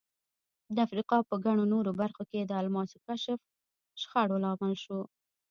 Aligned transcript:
د 0.75 0.77
افریقا 0.87 1.17
په 1.29 1.35
ګڼو 1.45 1.63
نورو 1.73 1.91
برخو 2.01 2.23
کې 2.31 2.39
د 2.43 2.51
الماسو 2.61 2.97
کشف 3.07 3.39
شخړو 4.01 4.37
لامل 4.43 4.73
شو. 4.83 4.99